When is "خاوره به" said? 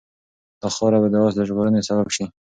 0.75-1.07